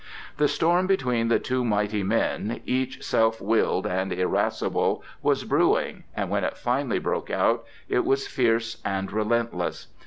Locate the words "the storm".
0.37-0.87